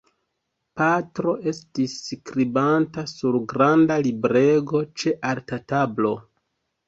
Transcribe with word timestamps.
Patro 0.79 1.33
estis 1.49 1.97
skribanta 2.13 3.03
sur 3.11 3.37
granda 3.53 3.99
librego 4.07 4.83
ĉe 5.03 5.13
alta 5.33 5.63
tablo. 5.73 6.15